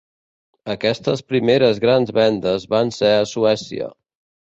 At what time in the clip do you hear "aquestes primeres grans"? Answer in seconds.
0.75-2.17